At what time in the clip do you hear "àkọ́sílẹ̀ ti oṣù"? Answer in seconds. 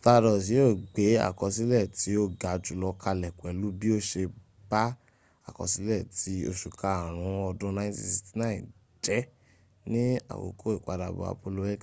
5.48-6.68